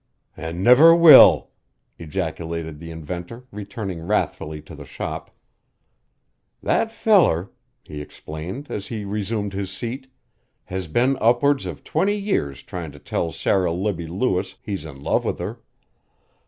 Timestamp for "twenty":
11.83-12.15